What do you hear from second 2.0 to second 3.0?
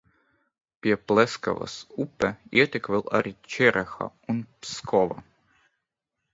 upē ietek